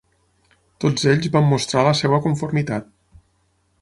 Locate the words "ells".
1.11-1.29